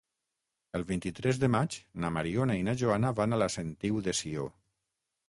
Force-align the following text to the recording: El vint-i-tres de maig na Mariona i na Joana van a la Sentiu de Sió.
El 0.77 0.85
vint-i-tres 0.91 1.39
de 1.43 1.49
maig 1.55 1.77
na 2.05 2.11
Mariona 2.15 2.55
i 2.63 2.63
na 2.69 2.75
Joana 2.83 3.13
van 3.21 3.39
a 3.39 3.39
la 3.43 3.51
Sentiu 3.57 4.01
de 4.09 4.15
Sió. 4.23 4.49